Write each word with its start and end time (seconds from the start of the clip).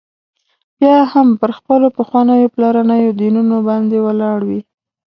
بیا 0.79 0.97
هم 1.11 1.27
پر 1.39 1.51
خپلو 1.59 1.87
پخوانیو 1.97 2.51
پلرنيو 2.53 3.17
دینونو 3.19 3.55
باندي 3.67 3.99
ولاړ 4.01 4.39
وي. 4.49 4.59